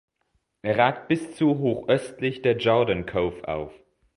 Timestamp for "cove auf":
3.05-3.71